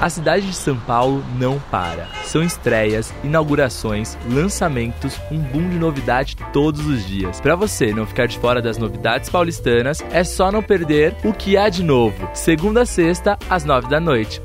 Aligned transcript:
A 0.00 0.08
cidade 0.08 0.46
de 0.46 0.54
São 0.54 0.76
Paulo 0.76 1.24
não 1.38 1.58
para. 1.70 2.06
São 2.24 2.42
estreias, 2.42 3.12
inaugurações, 3.24 4.16
lançamentos, 4.30 5.20
um 5.30 5.38
boom 5.38 5.68
de 5.68 5.76
novidade 5.76 6.36
todos 6.52 6.86
os 6.86 7.04
dias. 7.04 7.40
Para 7.40 7.56
você 7.56 7.92
não 7.92 8.06
ficar 8.06 8.26
de 8.26 8.38
fora 8.38 8.62
das 8.62 8.78
novidades 8.78 9.28
paulistanas, 9.28 10.00
é 10.12 10.22
só 10.22 10.52
não 10.52 10.62
perder 10.62 11.16
o 11.24 11.32
que 11.32 11.56
há 11.56 11.68
de 11.68 11.82
novo. 11.82 12.30
Segunda 12.32 12.82
a 12.82 12.86
sexta, 12.86 13.36
às 13.50 13.64
nove 13.64 13.88
da 13.88 13.98
noite. 13.98 14.40